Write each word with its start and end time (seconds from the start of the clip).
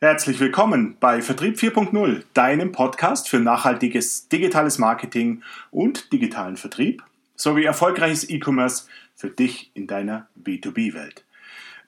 Herzlich 0.00 0.38
willkommen 0.38 0.96
bei 1.00 1.20
Vertrieb 1.22 1.56
4.0, 1.56 2.22
deinem 2.32 2.70
Podcast 2.70 3.28
für 3.28 3.40
nachhaltiges 3.40 4.28
digitales 4.28 4.78
Marketing 4.78 5.42
und 5.72 6.12
digitalen 6.12 6.56
Vertrieb 6.56 7.02
sowie 7.34 7.64
erfolgreiches 7.64 8.30
E-Commerce 8.30 8.86
für 9.16 9.28
dich 9.28 9.72
in 9.74 9.88
deiner 9.88 10.28
B2B-Welt. 10.40 11.24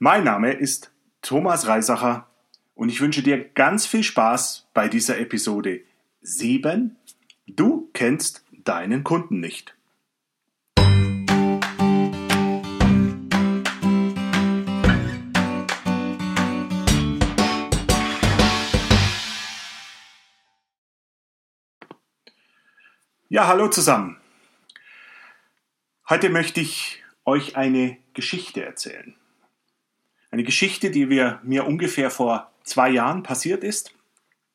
Mein 0.01 0.25
Name 0.25 0.51
ist 0.55 0.91
Thomas 1.23 1.69
Reisacher 1.69 2.27
und 2.75 2.89
ich 2.89 3.01
wünsche 3.01 3.23
dir 3.23 3.39
ganz 3.39 3.87
viel 3.87 4.03
Spaß 4.03 4.67
bei 4.75 4.89
dieser 4.89 5.21
Episode 5.21 5.83
7. 6.23 6.97
Du 7.47 7.91
kennst 7.93 8.45
deinen 8.65 9.05
Kunden 9.05 9.39
nicht. 9.39 9.77
Ja, 23.33 23.47
hallo 23.47 23.69
zusammen. 23.69 24.17
Heute 26.09 26.31
möchte 26.31 26.61
ich 26.61 27.01
euch 27.25 27.55
eine 27.55 27.97
Geschichte 28.13 28.65
erzählen. 28.65 29.15
Eine 30.33 30.43
Geschichte, 30.43 30.91
die 30.91 31.11
wir, 31.11 31.39
mir 31.45 31.65
ungefähr 31.65 32.11
vor 32.11 32.51
zwei 32.65 32.91
Jahren 32.91 33.23
passiert 33.23 33.63
ist. 33.63 33.95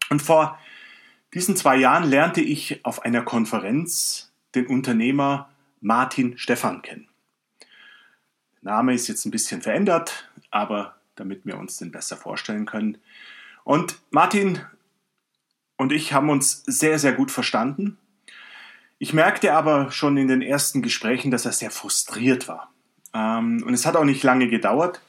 Und 0.09 0.21
vor 0.21 0.59
diesen 1.33 1.55
zwei 1.55 1.77
Jahren 1.77 2.03
lernte 2.03 2.41
ich 2.41 2.83
auf 2.83 3.03
einer 3.03 3.21
Konferenz 3.21 4.33
den 4.55 4.67
Unternehmer 4.67 5.49
Martin 5.79 6.37
Stephan 6.37 6.81
kennen. 6.81 7.07
Der 8.61 8.73
Name 8.73 8.93
ist 8.93 9.07
jetzt 9.07 9.23
ein 9.23 9.31
bisschen 9.31 9.61
verändert, 9.61 10.29
aber 10.51 10.97
damit 11.15 11.45
wir 11.45 11.57
uns 11.57 11.77
den 11.77 11.93
besser 11.93 12.17
vorstellen 12.17 12.65
können. 12.65 12.97
Und 13.63 13.99
Martin 14.09 14.59
und 15.77 15.93
ich 15.93 16.11
haben 16.11 16.29
uns 16.29 16.61
sehr, 16.65 16.99
sehr 16.99 17.13
gut 17.13 17.31
verstanden 17.31 17.99
ich 18.97 19.13
merkte 19.13 19.53
aber 19.53 19.91
schon 19.91 20.17
in 20.17 20.27
den 20.27 20.41
ersten 20.41 20.81
Gesprächen, 20.81 21.31
dass 21.31 21.45
er 21.45 21.51
sehr 21.51 21.71
frustriert 21.71 22.47
war. 22.47 22.73
Ähm, 23.13 23.63
und 23.65 23.73
es 23.73 23.85
hat 23.85 23.95
auch 23.95 24.05
nicht 24.05 24.23
lange 24.23 24.49
gedauert, 24.49 25.01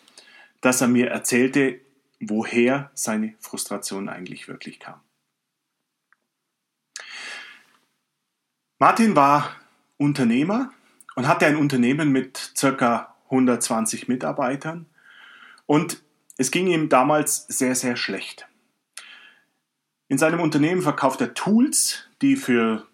dass 0.60 0.80
er 0.80 0.88
mir 0.88 1.08
erzählte, 1.08 1.80
woher 2.20 2.90
seine 2.94 3.34
Frustration 3.40 4.08
eigentlich 4.08 4.48
wirklich 4.48 4.80
kam. 4.80 5.00
Martin 8.78 9.16
war 9.16 9.56
Unternehmer 9.96 10.72
und 11.14 11.28
hatte 11.28 11.46
ein 11.46 11.56
Unternehmen 11.56 12.10
mit 12.10 12.52
ca. 12.58 13.14
120 13.24 14.06
Mitarbeitern 14.06 14.86
und 15.66 16.02
es 16.36 16.50
ging 16.50 16.68
ihm 16.68 16.88
damals 16.88 17.46
sehr, 17.48 17.74
sehr 17.74 17.96
schlecht. 17.96 18.46
In 20.08 20.18
seinem 20.18 20.40
Unternehmen 20.40 20.82
verkauft 20.82 21.20
er 21.20 21.34
Tools, 21.34 22.08
die 22.22 22.36
für 22.36 22.86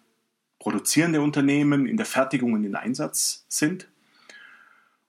produzierende 0.63 1.19
Unternehmen 1.19 1.85
in 1.85 1.97
der 1.97 2.05
Fertigung 2.05 2.53
und 2.53 2.63
in 2.63 2.75
Einsatz 2.75 3.45
sind. 3.49 3.89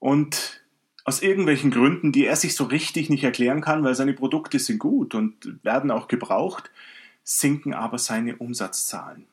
Und 0.01 0.65
aus 1.05 1.23
irgendwelchen 1.23 1.71
Gründen, 1.71 2.11
die 2.11 2.27
er 2.27 2.35
sich 2.35 2.57
so 2.57 2.65
richtig 2.65 3.09
nicht 3.09 3.23
erklären 3.23 3.61
kann, 3.61 3.85
weil 3.85 3.95
seine 3.95 4.15
Produkte 4.15 4.59
sind 4.59 4.81
gut 4.81 5.15
und 5.15 5.65
werden 5.65 5.93
auch 5.93 6.09
gebraucht, 6.09 6.73
sinken 7.23 7.73
aber 7.73 7.99
seine 7.99 8.35
Umsatzzahlen. 8.35 9.27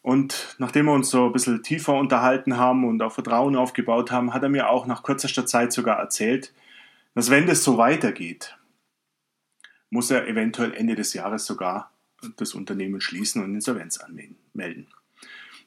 Und 0.00 0.56
nachdem 0.58 0.86
wir 0.86 0.94
uns 0.94 1.10
so 1.10 1.26
ein 1.26 1.32
bisschen 1.32 1.62
tiefer 1.62 1.92
unterhalten 1.92 2.56
haben 2.56 2.88
und 2.88 3.02
auch 3.02 3.12
Vertrauen 3.12 3.56
aufgebaut 3.56 4.10
haben, 4.10 4.32
hat 4.32 4.42
er 4.42 4.48
mir 4.48 4.70
auch 4.70 4.86
nach 4.86 5.02
kürzester 5.02 5.44
Zeit 5.44 5.70
sogar 5.70 5.98
erzählt, 5.98 6.54
dass 7.14 7.28
wenn 7.28 7.46
das 7.46 7.62
so 7.62 7.76
weitergeht, 7.76 8.56
muss 9.90 10.10
er 10.10 10.26
eventuell 10.26 10.72
Ende 10.72 10.94
des 10.94 11.12
Jahres 11.12 11.44
sogar 11.44 11.91
das 12.36 12.54
Unternehmen 12.54 13.00
schließen 13.00 13.42
und 13.42 13.54
Insolvenz 13.54 13.98
anmelden. 13.98 14.88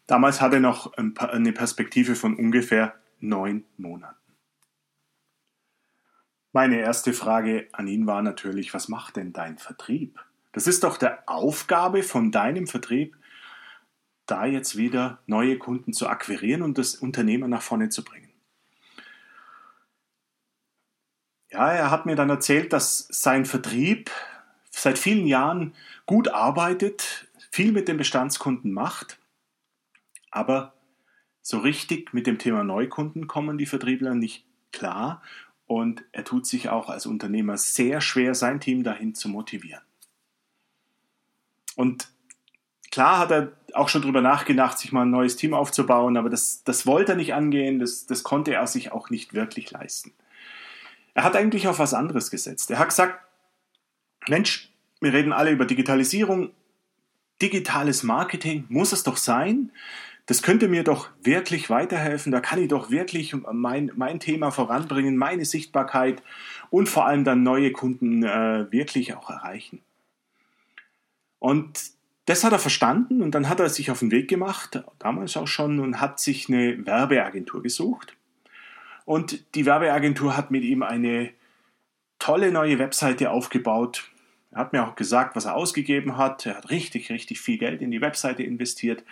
Damals 0.08 0.42
hatte 0.42 0.58
er 0.58 0.62
noch 0.62 0.94
eine 0.94 1.52
Perspektive 1.52 2.16
von 2.16 2.36
ungefähr 2.36 2.96
neun 3.20 3.66
Monaten. 3.78 4.16
Meine 6.52 6.80
erste 6.80 7.12
Frage 7.12 7.68
an 7.74 7.88
ihn 7.88 8.08
war 8.08 8.22
natürlich, 8.22 8.74
was 8.74 8.88
macht 8.88 9.18
denn 9.18 9.34
dein 9.34 9.58
Vertrieb? 9.58 10.24
Das 10.54 10.68
ist 10.68 10.86
doch 10.86 10.98
der 10.98 11.28
Aufgabe 11.28 12.02
von 12.02 12.32
deinem 12.32 12.68
Vertrieb, 12.68 13.18
da 14.26 14.46
jetzt 14.46 14.78
wieder 14.78 15.20
neue 15.26 15.58
Kunden 15.58 15.92
zu 15.92 16.08
akquirieren 16.08 16.62
und 16.62 16.78
das 16.78 16.96
Unternehmen 16.96 17.50
nach 17.50 17.62
vorne 17.62 17.90
zu 17.90 18.04
bringen. 18.04 18.32
Ja, 21.52 21.72
er 21.72 21.92
hat 21.92 22.06
mir 22.06 22.16
dann 22.16 22.30
erzählt, 22.30 22.74
dass 22.74 23.08
sein 23.10 23.46
Vertrieb 23.46 24.10
seit 24.86 25.00
vielen 25.00 25.26
Jahren 25.26 25.74
gut 26.06 26.28
arbeitet, 26.28 27.28
viel 27.50 27.72
mit 27.72 27.88
den 27.88 27.98
Bestandskunden 27.98 28.72
macht, 28.72 29.18
aber 30.30 30.76
so 31.42 31.58
richtig 31.58 32.14
mit 32.14 32.28
dem 32.28 32.38
Thema 32.38 32.64
Neukunden 32.64 33.26
kommen 33.26 33.58
die 33.58 33.66
Vertriebler 33.66 34.14
nicht 34.14 34.46
klar 34.72 35.24
und 35.66 36.04
er 36.12 36.24
tut 36.24 36.46
sich 36.46 36.70
auch 36.70 36.88
als 36.88 37.08
Unternehmer 37.08 37.58
sehr 37.58 38.00
schwer, 38.00 38.36
sein 38.36 38.60
Team 38.60 38.84
dahin 38.84 39.16
zu 39.16 39.28
motivieren. 39.28 39.82
Und 41.76 42.08
klar 42.92 43.18
hat 43.18 43.32
er 43.32 43.54
auch 43.74 43.90
schon 43.90 44.04
darüber 44.04 44.22
nachgedacht, 44.22 44.78
sich 44.78 44.92
mal 44.92 45.02
ein 45.02 45.10
neues 45.10 45.36
Team 45.36 45.56
aufzubauen, 45.56 46.16
aber 46.16 46.30
das, 46.30 46.64
das 46.64 46.86
wollte 46.86 47.14
er 47.14 47.18
nicht 47.18 47.34
angehen, 47.34 47.80
das, 47.80 48.06
das 48.06 48.22
konnte 48.22 48.54
er 48.54 48.68
sich 48.68 48.92
auch 48.92 49.10
nicht 49.10 49.34
wirklich 49.34 49.72
leisten. 49.72 50.14
Er 51.16 51.24
hat 51.24 51.36
eigentlich 51.36 51.68
auf 51.68 51.80
was 51.80 51.96
anderes 51.96 52.30
gesetzt. 52.30 52.70
Er 52.70 52.78
hat 52.78 52.90
gesagt, 52.90 53.20
Mensch, 54.28 54.72
wir 55.06 55.14
reden 55.14 55.34
alle 55.34 55.52
über 55.52 55.66
Digitalisierung. 55.66 56.50
Digitales 57.42 58.02
Marketing 58.02 58.66
muss 58.70 58.92
es 58.92 59.04
doch 59.04 59.18
sein. 59.18 59.72
Das 60.26 60.42
könnte 60.42 60.68
mir 60.68 60.84
doch 60.84 61.10
wirklich 61.22 61.70
weiterhelfen. 61.70 62.32
Da 62.32 62.42
kann 62.42 62.60
ich 62.60 62.70
doch 62.70 62.90
wirklich 62.90 63.36
mein, 63.52 63.92
mein 63.96 64.20
Thema 64.20 64.50
voranbringen, 64.50 65.16
meine 65.16 65.46
Sichtbarkeit 65.46 66.24
und 66.72 66.90
vor 66.90 67.06
allem 67.06 67.24
dann 67.24 67.44
neue 67.44 67.72
Kunden 67.72 68.24
äh, 68.24 68.66
wirklich 68.72 69.14
auch 69.16 69.30
erreichen. 69.30 69.82
Und 71.38 71.80
das 72.26 72.44
hat 72.44 72.54
er 72.54 72.60
verstanden 72.60 73.22
und 73.22 73.36
dann 73.36 73.48
hat 73.48 73.60
er 73.60 73.70
sich 73.70 73.92
auf 73.92 74.00
den 74.00 74.10
Weg 74.10 74.28
gemacht, 74.28 74.84
damals 74.98 75.38
auch 75.38 75.48
schon, 75.48 75.80
und 75.80 76.02
hat 76.02 76.20
sich 76.20 76.50
eine 76.50 76.84
Werbeagentur 76.84 77.62
gesucht. 77.62 78.18
Und 79.06 79.54
die 79.54 79.68
Werbeagentur 79.68 80.36
hat 80.36 80.50
mit 80.50 80.64
ihm 80.64 80.82
eine 80.82 81.30
tolle 82.18 82.52
neue 82.52 82.80
Webseite 82.80 83.30
aufgebaut, 83.30 84.10
er 84.56 84.62
hat 84.62 84.72
mir 84.72 84.88
auch 84.88 84.96
gesagt, 84.96 85.36
was 85.36 85.44
er 85.44 85.54
ausgegeben 85.54 86.16
hat. 86.16 86.46
Er 86.46 86.56
hat 86.56 86.70
richtig, 86.70 87.12
richtig 87.12 87.42
viel 87.42 87.58
Geld 87.58 87.82
in 87.82 87.92
die 87.92 88.00
Webseite 88.00 88.42
investiert. 88.42 89.04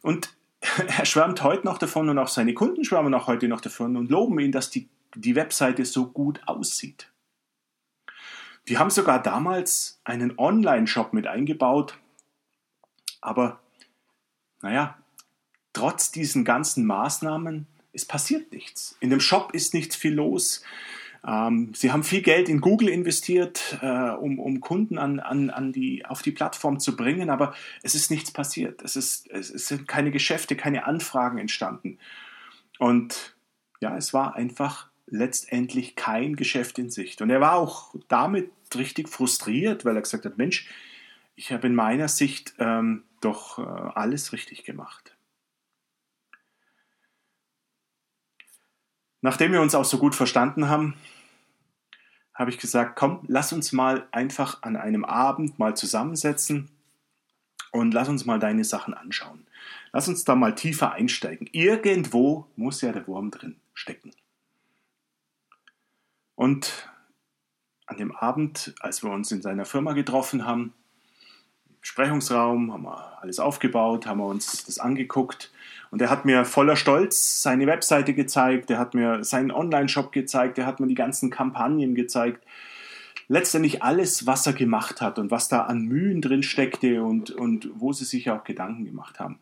Und 0.00 0.34
er 0.98 1.04
schwärmt 1.04 1.42
heute 1.42 1.66
noch 1.66 1.76
davon 1.76 2.08
und 2.08 2.18
auch 2.18 2.28
seine 2.28 2.54
Kunden 2.54 2.82
schwärmen 2.82 3.12
auch 3.12 3.26
heute 3.26 3.48
noch 3.48 3.60
davon 3.60 3.98
und 3.98 4.10
loben 4.10 4.40
ihn, 4.40 4.50
dass 4.50 4.70
die, 4.70 4.88
die 5.14 5.36
Webseite 5.36 5.84
so 5.84 6.06
gut 6.06 6.40
aussieht. 6.46 7.10
Die 8.66 8.78
haben 8.78 8.88
sogar 8.88 9.22
damals 9.22 10.00
einen 10.04 10.38
Online-Shop 10.38 11.12
mit 11.12 11.26
eingebaut, 11.26 11.98
aber 13.20 13.60
naja, 14.62 14.96
trotz 15.74 16.12
diesen 16.12 16.46
ganzen 16.46 16.86
Maßnahmen, 16.86 17.66
es 17.92 18.06
passiert 18.06 18.52
nichts. 18.52 18.96
In 19.00 19.10
dem 19.10 19.20
Shop 19.20 19.52
ist 19.52 19.74
nichts 19.74 19.96
viel 19.96 20.14
los. 20.14 20.62
Ähm, 21.26 21.72
sie 21.74 21.92
haben 21.92 22.02
viel 22.02 22.22
Geld 22.22 22.48
in 22.48 22.60
Google 22.60 22.88
investiert, 22.88 23.78
äh, 23.82 24.10
um, 24.10 24.38
um 24.38 24.60
Kunden 24.60 24.98
an, 24.98 25.20
an, 25.20 25.50
an 25.50 25.72
die, 25.72 26.06
auf 26.06 26.22
die 26.22 26.32
Plattform 26.32 26.80
zu 26.80 26.96
bringen, 26.96 27.30
aber 27.30 27.54
es 27.82 27.94
ist 27.94 28.10
nichts 28.10 28.30
passiert. 28.30 28.82
Es, 28.82 28.96
ist, 28.96 29.30
es, 29.30 29.50
es 29.50 29.68
sind 29.68 29.86
keine 29.86 30.10
Geschäfte, 30.10 30.56
keine 30.56 30.86
Anfragen 30.86 31.38
entstanden. 31.38 31.98
Und 32.78 33.36
ja, 33.80 33.96
es 33.96 34.14
war 34.14 34.34
einfach 34.34 34.88
letztendlich 35.06 35.96
kein 35.96 36.36
Geschäft 36.36 36.78
in 36.78 36.90
Sicht. 36.90 37.20
Und 37.20 37.30
er 37.30 37.40
war 37.40 37.54
auch 37.54 37.94
damit 38.08 38.50
richtig 38.74 39.08
frustriert, 39.08 39.84
weil 39.84 39.96
er 39.96 40.02
gesagt 40.02 40.24
hat, 40.24 40.38
Mensch, 40.38 40.68
ich 41.36 41.52
habe 41.52 41.66
in 41.66 41.74
meiner 41.74 42.08
Sicht 42.08 42.54
ähm, 42.58 43.04
doch 43.20 43.58
äh, 43.58 43.62
alles 43.62 44.32
richtig 44.32 44.64
gemacht. 44.64 45.09
Nachdem 49.22 49.52
wir 49.52 49.60
uns 49.60 49.74
auch 49.74 49.84
so 49.84 49.98
gut 49.98 50.14
verstanden 50.14 50.68
haben, 50.68 50.94
habe 52.34 52.50
ich 52.50 52.58
gesagt, 52.58 52.96
komm, 52.96 53.20
lass 53.26 53.52
uns 53.52 53.72
mal 53.72 54.06
einfach 54.12 54.62
an 54.62 54.76
einem 54.76 55.04
Abend 55.04 55.58
mal 55.58 55.76
zusammensetzen 55.76 56.70
und 57.70 57.92
lass 57.92 58.08
uns 58.08 58.24
mal 58.24 58.38
deine 58.38 58.64
Sachen 58.64 58.94
anschauen. 58.94 59.46
Lass 59.92 60.08
uns 60.08 60.24
da 60.24 60.34
mal 60.34 60.54
tiefer 60.54 60.92
einsteigen. 60.92 61.48
Irgendwo 61.52 62.46
muss 62.56 62.80
ja 62.80 62.92
der 62.92 63.06
Wurm 63.06 63.30
drin 63.30 63.56
stecken. 63.74 64.12
Und 66.34 66.88
an 67.86 67.98
dem 67.98 68.16
Abend, 68.16 68.74
als 68.80 69.02
wir 69.02 69.10
uns 69.10 69.30
in 69.32 69.42
seiner 69.42 69.66
Firma 69.66 69.92
getroffen 69.92 70.46
haben, 70.46 70.72
Besprechungsraum, 71.80 72.72
haben 72.72 72.82
wir 72.82 73.22
alles 73.22 73.40
aufgebaut, 73.40 74.06
haben 74.06 74.18
wir 74.18 74.26
uns 74.26 74.64
das 74.64 74.78
angeguckt 74.78 75.50
und 75.90 76.02
er 76.02 76.10
hat 76.10 76.24
mir 76.24 76.44
voller 76.44 76.76
Stolz 76.76 77.42
seine 77.42 77.66
Webseite 77.66 78.14
gezeigt, 78.14 78.70
er 78.70 78.78
hat 78.78 78.94
mir 78.94 79.24
seinen 79.24 79.50
Online-Shop 79.50 80.12
gezeigt, 80.12 80.58
er 80.58 80.66
hat 80.66 80.80
mir 80.80 80.86
die 80.86 80.94
ganzen 80.94 81.30
Kampagnen 81.30 81.94
gezeigt. 81.94 82.44
letztendlich 83.28 83.82
alles, 83.82 84.26
was 84.26 84.46
er 84.46 84.52
gemacht 84.52 85.00
hat 85.00 85.18
und 85.18 85.30
was 85.30 85.48
da 85.48 85.62
an 85.62 85.82
Mühen 85.82 86.20
drin 86.20 86.42
steckte 86.42 87.02
und, 87.02 87.30
und 87.30 87.70
wo 87.74 87.92
sie 87.92 88.04
sich 88.04 88.28
auch 88.30 88.44
Gedanken 88.44 88.84
gemacht 88.84 89.20
haben. 89.20 89.38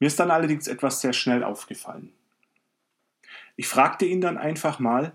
Mir 0.00 0.06
ist 0.06 0.20
dann 0.20 0.30
allerdings 0.30 0.68
etwas 0.68 1.00
sehr 1.00 1.14
schnell 1.14 1.42
aufgefallen. 1.42 2.12
Ich 3.56 3.68
fragte 3.68 4.04
ihn 4.04 4.20
dann 4.20 4.36
einfach 4.36 4.78
mal, 4.78 5.12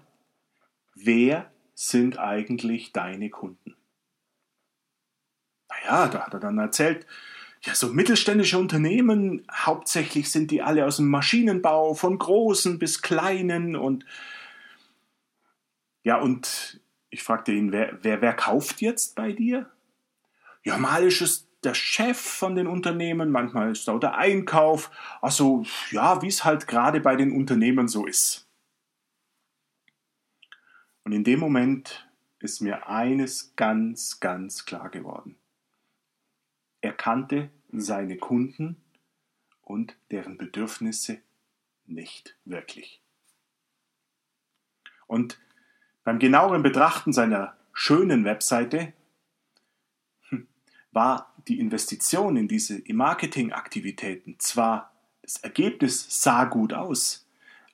wer 0.96 1.52
sind 1.80 2.20
eigentlich 2.20 2.92
deine 2.92 3.30
Kunden? 3.30 3.74
Naja, 5.70 6.10
da 6.10 6.26
hat 6.26 6.34
er 6.34 6.42
dann 6.42 6.58
erzählt, 6.58 7.08
ja, 7.62 7.74
so 7.74 7.88
mittelständische 7.88 8.58
Unternehmen, 8.58 9.48
hauptsächlich 9.50 10.30
sind 10.30 10.52
die 10.52 10.62
alle 10.62 10.86
aus 10.86 10.98
dem 10.98 11.10
Maschinenbau, 11.10 11.94
von 11.94 12.18
großen 12.18 12.80
bis 12.80 13.02
kleinen 13.02 13.78
und 13.78 14.06
ja, 16.04 16.20
und 16.20 16.82
ich 17.12 17.24
fragte 17.24 17.54
ihn, 17.54 17.72
wer, 17.72 17.98
wer, 18.02 18.22
wer 18.22 18.34
kauft 18.34 18.82
jetzt 18.82 19.16
bei 19.16 19.32
dir? 19.32 19.70
Ja, 20.66 20.78
mal 20.78 21.06
ist 21.06 21.22
es 21.22 21.48
der 21.64 21.76
Chef 21.76 22.20
von 22.20 22.56
den 22.56 22.68
Unternehmen, 22.68 23.32
manchmal 23.32 23.72
ist 23.72 23.82
es 23.82 23.90
auch 23.90 24.00
der 24.00 24.18
Einkauf, 24.18 24.92
also 25.22 25.64
ja, 25.92 26.22
wie 26.22 26.28
es 26.28 26.44
halt 26.44 26.68
gerade 26.68 27.00
bei 27.00 27.16
den 27.16 27.32
Unternehmen 27.32 27.88
so 27.88 28.06
ist. 28.06 28.49
Und 31.10 31.16
in 31.16 31.24
dem 31.24 31.40
Moment 31.40 32.08
ist 32.38 32.62
mir 32.62 32.88
eines 32.88 33.56
ganz, 33.56 34.20
ganz 34.20 34.66
klar 34.66 34.92
geworden. 34.92 35.40
Er 36.82 36.94
kannte 36.94 37.50
seine 37.72 38.18
Kunden 38.18 38.80
und 39.64 39.98
deren 40.12 40.38
Bedürfnisse 40.38 41.20
nicht 41.88 42.38
wirklich. 42.46 43.02
Und 45.08 45.40
beim 46.04 46.20
genaueren 46.20 46.62
Betrachten 46.62 47.12
seiner 47.12 47.58
schönen 47.74 48.24
Webseite 48.24 48.94
hm, 50.28 50.48
war 50.92 51.34
die 51.48 51.60
Investition 51.60 52.38
in 52.38 52.48
diese 52.48 52.84
Marketingaktivitäten 52.88 54.38
zwar 54.38 54.94
das 55.24 55.38
Ergebnis 55.38 56.22
sah 56.22 56.44
gut 56.44 56.72
aus, 56.72 57.28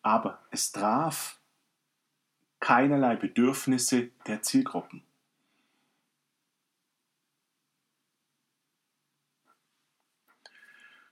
aber 0.04 0.42
es 0.52 0.72
traf 0.72 1.35
keinerlei 2.66 3.16
Bedürfnisse 3.16 4.10
der 4.28 4.42
Zielgruppen. 4.42 5.04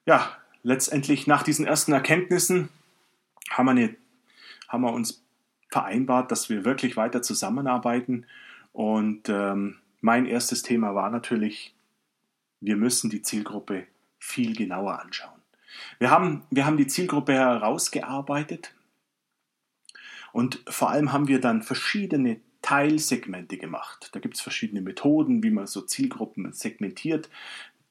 ja, 0.05 0.35
letztendlich 0.63 1.27
nach 1.27 1.43
diesen 1.43 1.65
ersten 1.65 1.93
Erkenntnissen 1.93 2.69
haben 3.49 3.65
wir, 3.65 3.71
eine, 3.71 3.95
haben 4.67 4.81
wir 4.83 4.93
uns 4.93 5.23
vereinbart, 5.69 6.31
dass 6.31 6.49
wir 6.49 6.65
wirklich 6.65 6.97
weiter 6.97 7.21
zusammenarbeiten. 7.21 8.25
Und 8.71 9.29
ähm, 9.29 9.77
mein 10.01 10.25
erstes 10.25 10.61
Thema 10.61 10.95
war 10.95 11.09
natürlich, 11.09 11.73
wir 12.59 12.75
müssen 12.77 13.09
die 13.09 13.21
Zielgruppe 13.21 13.87
viel 14.19 14.55
genauer 14.55 14.99
anschauen. 15.01 15.41
Wir 15.99 16.11
haben, 16.11 16.43
wir 16.49 16.65
haben 16.65 16.77
die 16.77 16.87
Zielgruppe 16.87 17.33
herausgearbeitet 17.33 18.73
und 20.33 20.63
vor 20.67 20.89
allem 20.89 21.13
haben 21.13 21.29
wir 21.29 21.39
dann 21.39 21.61
verschiedene 21.61 22.41
Teilsegmente 22.63 23.57
gemacht. 23.57 24.09
Da 24.13 24.19
gibt 24.19 24.35
es 24.35 24.41
verschiedene 24.41 24.81
Methoden, 24.81 25.43
wie 25.43 25.51
man 25.51 25.67
so 25.67 25.81
Zielgruppen 25.81 26.51
segmentiert. 26.51 27.29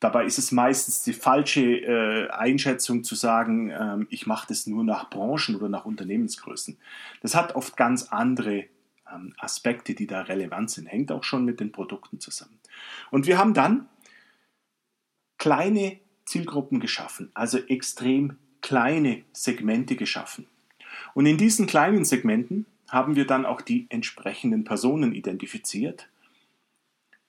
Dabei 0.01 0.25
ist 0.25 0.39
es 0.39 0.51
meistens 0.51 1.05
die 1.05 1.13
falsche 1.13 1.63
äh, 1.63 2.29
Einschätzung 2.31 3.05
zu 3.05 3.15
sagen, 3.15 3.71
ähm, 3.71 4.09
ich 4.11 4.27
mache 4.27 4.49
das 4.49 4.67
nur 4.67 4.83
nach 4.83 5.09
Branchen 5.09 5.55
oder 5.55 5.69
nach 5.69 5.85
Unternehmensgrößen. 5.85 6.77
Das 7.21 7.37
hat 7.37 7.55
oft 7.55 7.77
ganz 7.77 8.09
andere 8.09 8.65
ähm, 9.15 9.35
Aspekte, 9.39 9.95
die 9.95 10.09
da 10.09 10.23
relevant 10.23 10.71
sind, 10.71 10.87
hängt 10.87 11.13
auch 11.13 11.23
schon 11.23 11.45
mit 11.45 11.61
den 11.61 11.71
Produkten 11.71 12.19
zusammen. 12.19 12.59
Und 13.13 13.29
wir 13.29 13.39
haben 13.39 13.55
dann 13.55 13.89
kleine 15.39 16.01
Zielgruppen 16.25 16.81
geschaffen, 16.81 17.31
also 17.35 17.59
extrem 17.59 18.39
kleine 18.63 19.23
Segmente 19.33 19.95
geschaffen. 19.95 20.49
Und 21.15 21.27
in 21.27 21.37
diesen 21.37 21.67
kleinen 21.67 22.05
Segmenten 22.05 22.67
haben 22.89 23.17
wir 23.17 23.27
dann 23.27 23.47
auch 23.47 23.61
die 23.61 23.87
entsprechenden 23.89 24.65
Personen 24.65 25.15
identifiziert, 25.15 26.09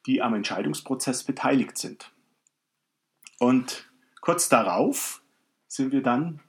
die 0.06 0.22
am 0.22 0.34
Entscheidungsprozess 0.34 1.24
beteiligt 1.24 1.78
sind. 1.78 2.12
Und 3.40 3.90
kurz 4.22 4.50
darauf 4.50 5.22
sind 5.68 5.92
wir 5.92 6.04
dann 6.04 6.42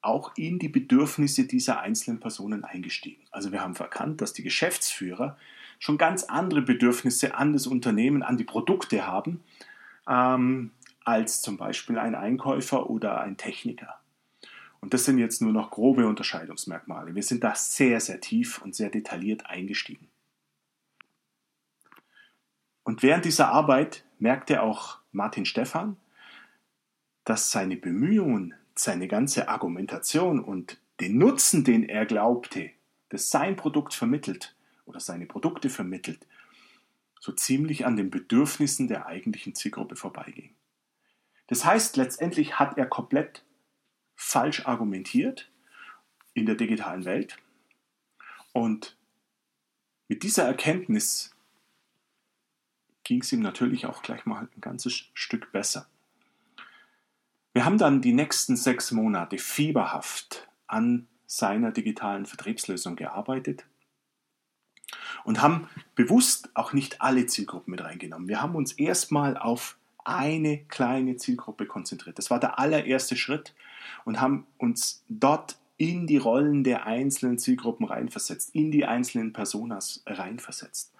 auch 0.00 0.32
in 0.36 0.58
die 0.58 0.68
Bedürfnisse 0.68 1.46
dieser 1.46 1.80
einzelnen 1.80 2.18
Personen 2.18 2.64
eingestiegen. 2.64 3.22
Also 3.30 3.52
wir 3.52 3.60
haben 3.60 3.76
verkannt, 3.76 4.20
dass 4.20 4.32
die 4.32 4.42
Geschäftsführer 4.42 5.36
schon 5.78 5.98
ganz 5.98 6.24
andere 6.24 6.62
Bedürfnisse 6.62 7.34
an 7.36 7.52
das 7.52 7.66
Unternehmen, 7.66 8.22
an 8.22 8.36
die 8.36 8.44
Produkte 8.44 9.06
haben, 9.06 9.42
ähm, 10.08 10.72
als 11.04 11.42
zum 11.42 11.56
Beispiel 11.56 11.98
ein 11.98 12.14
Einkäufer 12.14 12.90
oder 12.90 13.20
ein 13.20 13.36
Techniker. 13.36 14.01
Und 14.82 14.92
das 14.92 15.04
sind 15.04 15.18
jetzt 15.18 15.40
nur 15.40 15.52
noch 15.52 15.70
grobe 15.70 16.08
Unterscheidungsmerkmale. 16.08 17.14
Wir 17.14 17.22
sind 17.22 17.44
da 17.44 17.54
sehr, 17.54 18.00
sehr 18.00 18.20
tief 18.20 18.60
und 18.60 18.74
sehr 18.74 18.90
detailliert 18.90 19.46
eingestiegen. 19.46 20.08
Und 22.82 23.04
während 23.04 23.24
dieser 23.24 23.48
Arbeit 23.48 24.04
merkte 24.18 24.60
auch 24.60 24.98
Martin 25.12 25.46
Stephan, 25.46 25.96
dass 27.24 27.52
seine 27.52 27.76
Bemühungen, 27.76 28.54
seine 28.74 29.06
ganze 29.06 29.48
Argumentation 29.48 30.42
und 30.42 30.80
den 30.98 31.16
Nutzen, 31.16 31.62
den 31.62 31.84
er 31.84 32.04
glaubte, 32.04 32.70
dass 33.08 33.30
sein 33.30 33.54
Produkt 33.54 33.94
vermittelt 33.94 34.56
oder 34.84 34.98
seine 34.98 35.26
Produkte 35.26 35.70
vermittelt, 35.70 36.26
so 37.20 37.30
ziemlich 37.30 37.86
an 37.86 37.96
den 37.96 38.10
Bedürfnissen 38.10 38.88
der 38.88 39.06
eigentlichen 39.06 39.54
Zielgruppe 39.54 39.94
vorbeiging. 39.94 40.56
Das 41.46 41.64
heißt, 41.64 41.96
letztendlich 41.96 42.58
hat 42.58 42.78
er 42.78 42.86
komplett 42.86 43.44
falsch 44.22 44.66
argumentiert 44.66 45.50
in 46.32 46.46
der 46.46 46.54
digitalen 46.54 47.04
Welt 47.04 47.36
und 48.52 48.96
mit 50.08 50.22
dieser 50.22 50.44
Erkenntnis 50.44 51.34
ging 53.04 53.20
es 53.20 53.32
ihm 53.32 53.40
natürlich 53.40 53.86
auch 53.86 54.02
gleich 54.02 54.24
mal 54.24 54.48
ein 54.54 54.60
ganzes 54.60 55.06
Stück 55.12 55.50
besser. 55.50 55.88
Wir 57.52 57.64
haben 57.64 57.78
dann 57.78 58.00
die 58.00 58.12
nächsten 58.12 58.56
sechs 58.56 58.92
Monate 58.92 59.38
fieberhaft 59.38 60.48
an 60.66 61.08
seiner 61.26 61.72
digitalen 61.72 62.24
Vertriebslösung 62.24 62.94
gearbeitet 62.94 63.66
und 65.24 65.42
haben 65.42 65.68
bewusst 65.94 66.50
auch 66.54 66.72
nicht 66.72 67.02
alle 67.02 67.26
Zielgruppen 67.26 67.72
mit 67.72 67.82
reingenommen. 67.82 68.28
Wir 68.28 68.40
haben 68.40 68.54
uns 68.54 68.72
erstmal 68.72 69.36
auf 69.36 69.76
eine 70.04 70.64
kleine 70.64 71.16
Zielgruppe 71.16 71.66
konzentriert. 71.66 72.18
Das 72.18 72.30
war 72.30 72.38
der 72.40 72.58
allererste 72.58 73.16
Schritt 73.16 73.54
und 74.04 74.20
haben 74.20 74.46
uns 74.58 75.04
dort 75.08 75.56
in 75.76 76.06
die 76.06 76.16
Rollen 76.18 76.64
der 76.64 76.86
einzelnen 76.86 77.38
Zielgruppen 77.38 77.86
reinversetzt, 77.86 78.54
in 78.54 78.70
die 78.70 78.84
einzelnen 78.84 79.32
Personas 79.32 80.02
reinversetzt. 80.06 80.94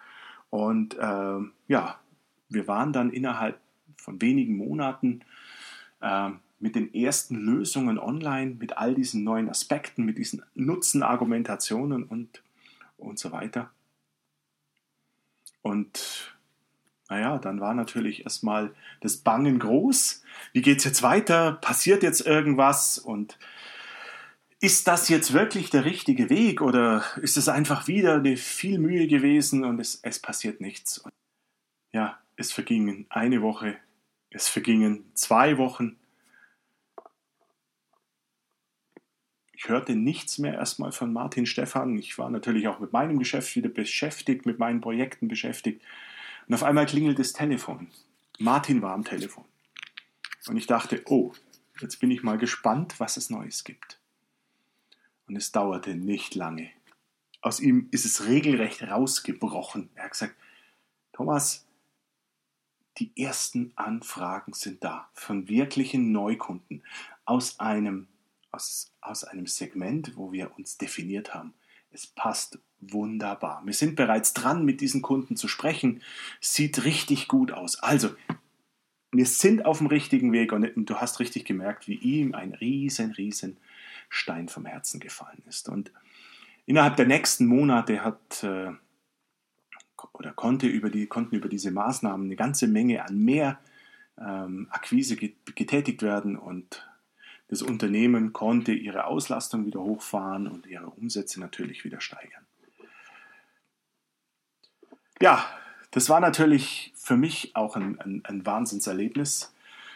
Und 0.51 0.99
äh, 0.99 1.39
ja, 1.69 2.01
wir 2.49 2.69
waren 2.69 2.93
dann 2.93 3.11
innerhalb 3.11 3.61
von 3.97 4.21
wenigen 4.21 4.57
Monaten 4.57 5.21
äh, 6.01 6.31
mit 6.59 6.75
den 6.75 6.93
ersten 6.95 7.37
Lösungen 7.37 7.99
online, 7.99 8.57
mit 8.59 8.77
all 8.77 8.95
diesen 8.95 9.25
neuen 9.25 9.49
Aspekten, 9.49 10.05
mit 10.05 10.19
diesen 10.19 10.43
Nutzenargumentationen 10.55 12.05
und, 12.05 12.43
und 12.99 13.19
so 13.19 13.33
weiter. 13.33 13.71
Und 15.62 16.37
naja, 17.12 17.37
dann 17.37 17.61
war 17.61 17.75
natürlich 17.75 18.25
erstmal 18.25 18.75
das 19.02 19.19
Bangen 19.19 19.59
groß. 19.59 20.25
Wie 20.54 20.62
geht 20.62 20.78
es 20.78 20.85
jetzt 20.85 21.02
weiter? 21.02 21.52
Passiert 21.52 22.02
jetzt 22.02 22.23
irgendwas? 22.26 22.99
Und 22.99 23.38
ist 24.61 24.88
das 24.88 25.11
jetzt 25.11 25.35
wirklich 25.35 25.69
der 25.69 25.85
richtige 25.85 26.31
Weg 26.31 26.62
oder 26.62 27.04
ist 27.21 27.37
es 27.37 27.50
einfach 27.50 27.87
wieder 27.87 28.14
eine 28.14 28.38
viel 28.38 28.78
Mühe 28.78 29.09
gewesen 29.09 29.62
und 29.62 29.78
es, 29.78 30.00
es 30.02 30.21
passiert 30.21 30.62
nichts? 30.62 30.97
Und 30.97 31.12
ja, 31.92 32.19
es 32.37 32.50
vergingen 32.50 33.04
eine 33.11 33.42
Woche, 33.42 33.76
es 34.31 34.49
vergingen 34.49 35.04
zwei 35.12 35.59
Wochen. 35.59 35.99
Ich 39.52 39.69
hörte 39.69 39.97
nichts 39.97 40.38
mehr 40.38 40.54
erstmal 40.54 40.92
von 40.92 41.12
Martin 41.12 41.45
Stephan. 41.45 41.99
Ich 41.99 42.16
war 42.16 42.31
natürlich 42.31 42.69
auch 42.69 42.81
mit 42.81 42.95
meinem 42.95 43.19
Geschäft 43.19 43.54
wieder 43.54 43.69
beschäftigt, 43.69 44.47
mit 44.47 44.59
meinen 44.59 44.81
Projekten 44.81 45.28
beschäftigt. 45.28 45.83
Und 46.46 46.54
auf 46.54 46.62
einmal 46.62 46.87
klingelt 46.87 47.18
das 47.18 47.32
Telefon. 47.32 47.90
Martin 48.38 48.82
war 48.82 48.94
am 48.94 49.04
Telefon. 49.04 49.44
Und 50.49 50.56
ich 50.56 50.66
dachte, 50.66 51.02
oh, 51.06 51.32
jetzt 51.80 52.00
bin 52.00 52.11
ich 52.11 52.22
mal 52.22 52.38
gespannt, 52.38 52.99
was 52.99 53.16
es 53.16 53.30
Neues 53.30 53.64
gibt. 53.64 54.00
Und 55.26 55.37
es 55.37 55.52
dauerte 55.52 55.94
nicht 55.94 56.34
lange. 56.34 56.70
Aus 57.40 57.61
ihm 57.61 57.88
ist 57.90 58.04
es 58.04 58.26
regelrecht 58.26 58.82
rausgebrochen. 58.82 59.90
Er 59.94 60.04
hat 60.04 60.12
gesagt, 60.12 60.37
Thomas, 61.12 61.66
die 62.99 63.12
ersten 63.16 63.72
Anfragen 63.76 64.52
sind 64.52 64.84
da 64.84 65.08
von 65.14 65.49
wirklichen 65.49 66.12
Neukunden 66.12 66.82
aus 67.25 67.58
einem, 67.58 68.08
aus, 68.50 68.92
aus 69.00 69.25
einem 69.25 69.46
Segment, 69.46 70.16
wo 70.16 70.32
wir 70.32 70.56
uns 70.56 70.78
definiert 70.78 71.34
haben. 71.34 71.54
Es 71.90 72.06
passt 72.06 72.58
wunderbar. 72.83 73.62
Wir 73.65 73.73
sind 73.73 73.97
bereits 73.97 74.35
dran, 74.35 74.65
mit 74.65 74.81
diesen 74.81 75.03
Kunden 75.03 75.37
zu 75.37 75.49
sprechen. 75.49 76.03
Sieht 76.41 76.85
richtig 76.85 77.29
gut 77.29 77.53
aus. 77.53 77.83
Also, 77.83 78.11
wir 79.12 79.27
sind 79.27 79.65
auf 79.65 79.79
dem 79.79 79.87
richtigen 79.87 80.33
Weg 80.33 80.53
und 80.53 80.87
du 80.87 80.97
hast 80.97 81.21
richtig 81.21 81.45
gemerkt, 81.45 81.87
wie 81.89 81.97
ihm 81.97 82.35
ein 82.35 82.55
riesen, 82.55 83.12
riesen 83.12 83.59
Stein 84.09 84.49
vom 84.49 84.67
Herzen 84.67 85.01
gefallen 85.01 85.43
ist. 85.49 85.69
Und 85.69 85.93
innerhalb 86.67 86.97
der 86.97 87.07
nächsten 87.07 87.47
Monate 87.47 88.05
hat 88.05 88.43
äh, 88.43 88.73
oder 90.15 90.33
konnte 90.33 90.67
über 90.67 90.91
die, 90.91 91.07
konnten 91.07 91.37
über 91.37 91.49
diese 91.49 91.71
Maßnahmen 91.71 92.27
eine 92.27 92.37
ganze 92.37 92.67
Menge 92.69 93.05
an 93.05 93.19
mehr 93.19 93.59
ähm, 94.19 94.67
Akquise 94.71 95.17
getätigt 95.17 96.03
werden 96.03 96.37
und 96.37 96.87
das 97.49 97.62
Unternehmen 97.62 98.33
konnte 98.33 98.73
ihre 98.73 99.05
Auslastung 99.05 99.67
wieder 99.67 99.81
hochfahren 99.81 100.47
und 100.47 100.67
ihre 100.67 100.89
Umsätze 100.89 101.39
natürlich 101.39 101.85
wieder 101.85 102.01
steigern. 102.01 102.41
Ja, 105.23 105.49
das 105.93 106.09
war 106.09 106.19
natürlich 106.19 106.93
für 106.97 107.17
mich 107.17 107.55
auch 107.55 107.76
ein, 107.76 107.97
ein, 108.00 108.23
ein 108.25 108.45
Wahnsinnserlebnis. 108.45 109.55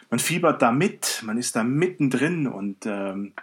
Man 0.09 0.21
fiebert 0.21 0.61
da 0.61 0.71
mit, 0.71 1.21
man 1.21 1.37
ist 1.37 1.57
da 1.57 1.65
mittendrin 1.65 2.47
und 2.47 2.85
ähm, 2.85 3.33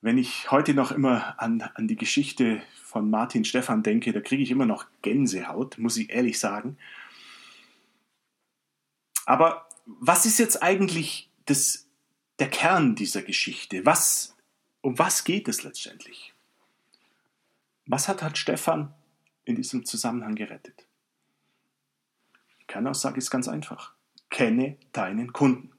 wenn 0.00 0.16
ich 0.16 0.48
heute 0.52 0.72
noch 0.74 0.92
immer 0.92 1.34
an, 1.42 1.68
an 1.74 1.88
die 1.88 1.96
Geschichte 1.96 2.62
von 2.84 3.10
Martin 3.10 3.44
Stefan 3.44 3.82
denke, 3.82 4.12
da 4.12 4.20
kriege 4.20 4.44
ich 4.44 4.52
immer 4.52 4.64
noch 4.64 4.86
Gänsehaut, 5.02 5.76
muss 5.78 5.96
ich 5.96 6.10
ehrlich 6.10 6.38
sagen. 6.38 6.78
Aber 9.26 9.66
was 9.86 10.24
ist 10.24 10.38
jetzt 10.38 10.62
eigentlich 10.62 11.28
das, 11.46 11.88
der 12.38 12.48
Kern 12.48 12.94
dieser 12.94 13.22
Geschichte? 13.22 13.84
Was, 13.86 14.36
um 14.82 15.00
was 15.00 15.24
geht 15.24 15.48
es 15.48 15.64
letztendlich? 15.64 16.32
Was 17.86 18.06
hat, 18.06 18.22
hat 18.22 18.38
Stefan 18.38 18.94
in 19.50 19.56
diesem 19.56 19.84
Zusammenhang 19.84 20.34
gerettet? 20.34 20.86
Die 22.60 22.66
Kernaussage 22.66 23.18
ist 23.18 23.30
ganz 23.30 23.48
einfach. 23.48 23.94
Kenne 24.30 24.76
deinen 24.92 25.32
Kunden. 25.32 25.72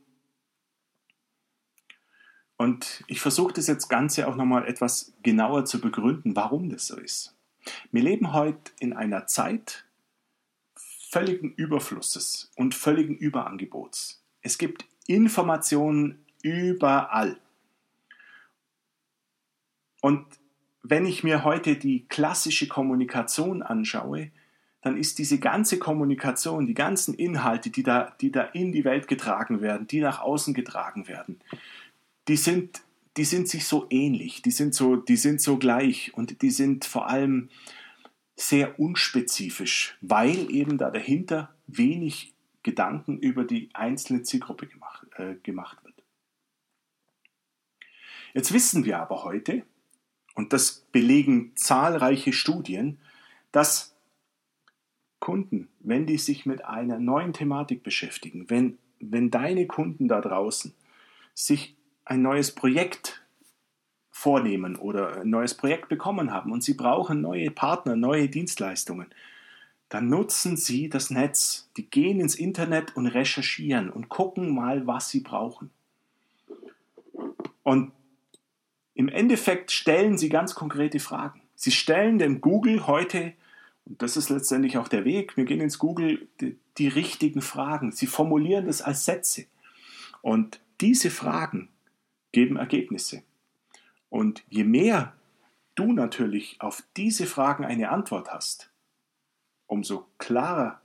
Und 2.58 3.04
ich 3.08 3.20
versuche 3.20 3.54
das 3.54 3.66
jetzt 3.66 3.88
Ganze 3.88 4.28
auch 4.28 4.36
nochmal 4.36 4.68
etwas 4.68 5.14
genauer 5.24 5.66
zu 5.66 5.82
begründen, 5.82 6.36
warum 6.36 6.70
das 6.70 6.86
so 6.86 6.98
ist. 6.98 7.36
Wir 7.92 8.04
leben 8.04 8.34
heute 8.34 8.72
in 8.80 8.94
einer 8.94 9.26
Zeit 9.26 9.86
völligen 11.12 11.54
Überflusses 11.54 12.52
und 12.56 12.76
völligen 12.76 13.16
Überangebots. 13.16 14.24
Es 14.42 14.58
gibt 14.58 14.86
Informationen 15.08 16.26
überall. 16.44 17.40
Und 20.02 20.26
wenn 20.84 21.06
ich 21.06 21.24
mir 21.24 21.44
heute 21.44 21.76
die 21.76 22.06
klassische 22.08 22.68
Kommunikation 22.68 23.62
anschaue, 23.62 24.32
dann 24.82 24.98
ist 24.98 25.20
diese 25.20 25.40
ganze 25.40 25.78
Kommunikation, 25.78 26.66
die 26.66 26.74
ganzen 26.74 27.14
Inhalte, 27.14 27.70
die 27.70 27.84
da, 27.84 28.16
die 28.20 28.32
da 28.32 28.42
in 28.42 28.72
die 28.72 28.84
Welt 28.84 29.08
getragen 29.08 29.62
werden, 29.62 29.88
die 29.88 30.00
nach 30.00 30.22
außen 30.22 30.54
getragen 30.54 31.08
werden, 31.08 31.40
die 32.28 32.36
sind, 32.36 32.82
die 33.18 33.26
sind 33.26 33.48
sich 33.48 33.66
so 33.66 33.86
ähnlich, 33.92 34.42
die 34.42 34.52
sind 34.52 34.74
so, 34.74 34.96
die 34.96 35.18
sind 35.18 35.40
so 35.40 35.58
gleich 35.58 36.14
und 36.16 36.42
die 36.42 36.50
sind 36.50 36.86
vor 36.86 37.08
allem 37.08 37.50
sehr 38.36 38.80
unspezifisch, 38.80 39.98
weil 40.02 40.52
eben 40.52 40.80
da 40.80 40.90
dahinter 40.90 41.54
wenig 41.68 42.34
Gedanken 42.64 43.20
über 43.20 43.44
die 43.44 43.70
einzelne 43.74 44.24
Zielgruppe 44.24 44.66
gemacht, 44.66 45.06
äh, 45.18 45.36
gemacht 45.44 45.84
wird. 45.84 45.96
Jetzt 48.34 48.54
wissen 48.54 48.86
wir 48.86 49.00
aber 49.00 49.24
heute, 49.24 49.64
und 50.36 50.54
das 50.54 50.86
belegen 50.92 51.52
zahlreiche 51.56 52.34
Studien, 52.34 53.00
dass 53.52 53.96
Kunden, 55.20 55.70
wenn 55.80 56.06
die 56.06 56.18
sich 56.18 56.46
mit 56.46 56.66
einer 56.66 57.00
neuen 57.00 57.34
Thematik 57.34 57.84
beschäftigen, 57.84 58.50
wenn, 58.50 58.78
wenn 59.00 59.30
deine 59.30 59.68
Kunden 59.68 60.08
da 60.08 60.20
draußen 60.20 60.74
sich 61.34 61.76
ein 62.06 62.22
neues 62.22 62.54
Projekt 62.54 63.24
vornehmen 64.10 64.76
oder 64.76 65.22
ein 65.22 65.30
neues 65.30 65.54
Projekt 65.54 65.90
bekommen 65.90 66.32
haben 66.32 66.52
und 66.52 66.64
sie 66.64 66.74
brauchen 66.74 67.22
neue 67.22 67.52
Partner, 67.52 67.96
neue 67.96 68.30
Dienstleistungen, 68.30 69.08
dann 69.90 70.10
nutzen 70.10 70.58
sie 70.58 70.90
das 70.90 71.10
Netz. 71.10 71.70
Die 71.78 71.90
gehen 71.90 72.20
ins 72.20 72.36
Internet 72.36 72.96
und 72.96 73.08
recherchieren 73.08 73.90
und 73.90 74.10
gucken 74.10 74.54
mal, 74.54 74.88
was 74.88 75.10
sie 75.10 75.20
brauchen. 75.20 75.70
Und 77.64 77.92
im 78.94 79.10
Endeffekt 79.10 79.72
stellen 79.72 80.18
sie 80.18 80.30
ganz 80.30 80.56
konkrete 80.56 81.00
Fragen. 81.00 81.42
Sie 81.56 81.72
stellen 81.72 82.20
dem 82.20 82.42
Google 82.42 82.88
heute, 82.88 83.34
und 83.86 84.02
das 84.02 84.18
ist 84.18 84.30
letztendlich 84.30 84.78
auch 84.78 84.88
der 84.88 85.06
Weg, 85.06 85.38
wir 85.38 85.46
gehen 85.46 85.62
ins 85.62 85.80
Google, 85.80 86.28
die, 86.40 86.58
die 86.78 86.88
richtigen 86.88 87.42
Fragen. 87.42 87.92
Sie 87.92 88.08
formulieren 88.08 88.66
das 88.66 88.82
als 88.82 89.06
Sätze. 89.06 89.46
Und 90.22 90.60
diese 90.82 91.10
Fragen 91.10 91.70
geben 92.32 92.58
Ergebnisse. 92.58 93.24
Und 94.10 94.44
je 94.50 94.64
mehr 94.64 95.14
du 95.76 95.94
natürlich 95.94 96.60
auf 96.60 96.84
diese 96.98 97.26
Fragen 97.26 97.66
eine 97.66 97.90
Antwort 97.90 98.32
hast, 98.32 98.72
umso 99.68 100.06
klarer 100.18 100.82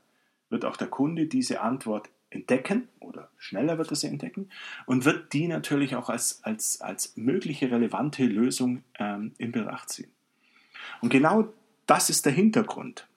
wird 0.49 0.65
auch 0.65 0.77
der 0.77 0.89
Kunde 0.89 1.27
diese 1.27 1.61
Antwort 1.61 2.09
entdecken 2.31 2.89
oder 3.01 3.31
schneller 3.39 3.79
wird 3.79 3.91
er 3.91 3.97
sie 3.97 4.09
entdecken 4.09 4.51
und 4.87 5.05
wird 5.05 5.33
die 5.33 5.49
natürlich 5.49 5.97
auch 5.97 6.09
als, 6.09 6.43
als, 6.45 6.81
als 6.81 7.17
mögliche 7.17 7.71
relevante 7.71 8.25
Lösung 8.25 8.83
ähm, 8.99 9.33
in 9.39 9.53
Betracht 9.53 9.91
ziehen. 9.91 10.11
Und 11.01 11.11
genau 11.11 11.53
das 11.87 12.11
ist 12.11 12.27
der 12.27 12.33
Hintergrund. 12.33 13.09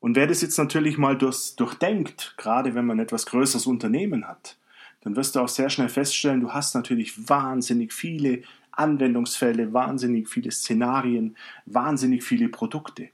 Und 0.00 0.16
wer 0.16 0.26
das 0.26 0.42
jetzt 0.42 0.58
natürlich 0.58 0.98
mal 0.98 1.16
durch, 1.16 1.54
durchdenkt, 1.56 2.34
gerade 2.36 2.74
wenn 2.74 2.86
man 2.86 2.98
etwas 2.98 3.26
größeres 3.26 3.66
Unternehmen 3.66 4.26
hat, 4.26 4.58
dann 5.02 5.14
wirst 5.14 5.36
du 5.36 5.40
auch 5.40 5.48
sehr 5.48 5.70
schnell 5.70 5.88
feststellen, 5.88 6.40
du 6.40 6.52
hast 6.52 6.74
natürlich 6.74 7.28
wahnsinnig 7.28 7.92
viele 7.92 8.42
Anwendungsfälle, 8.72 9.72
wahnsinnig 9.72 10.28
viele 10.28 10.50
Szenarien, 10.50 11.36
wahnsinnig 11.66 12.24
viele 12.24 12.48
Produkte. 12.48 13.10